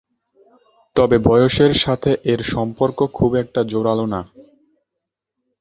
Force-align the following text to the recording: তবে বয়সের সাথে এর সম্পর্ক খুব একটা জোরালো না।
তবে 0.95 1.17
বয়সের 1.19 1.73
সাথে 1.75 2.11
এর 2.23 2.41
সম্পর্ক 2.53 2.99
খুব 3.13 3.31
একটা 3.35 3.61
জোরালো 3.63 4.05
না। 4.05 4.21